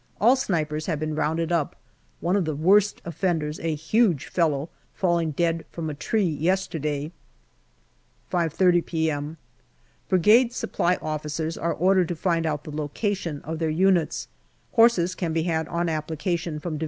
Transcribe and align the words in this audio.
All 0.19 0.35
snipers 0.35 0.87
have 0.87 0.99
been 0.99 1.13
rounded 1.13 1.51
up, 1.51 1.75
one 2.21 2.35
of 2.35 2.45
the 2.45 2.55
worst 2.55 3.03
offenders, 3.05 3.59
a 3.59 3.75
huge 3.75 4.25
fellow, 4.25 4.69
falling 4.95 5.29
dead 5.29 5.63
from 5.71 5.91
a 5.91 5.93
tree 5.93 6.25
yesterday. 6.25 7.11
5.30 8.33 8.83
p.m. 8.83 9.37
Brigade 10.09 10.53
Supply 10.53 10.95
Officers 11.03 11.55
are 11.55 11.75
ordered 11.75 12.07
to 12.07 12.15
find 12.15 12.47
out 12.47 12.63
the 12.63 12.71
location 12.75 13.41
of 13.43 13.59
their 13.59 13.69
units. 13.69 14.27
Horses 14.71 15.13
can 15.13 15.33
be 15.33 15.43
had 15.43 15.67
on 15.67 15.87
application 15.87 16.57
from 16.59 16.77
D.H. 16.77 16.79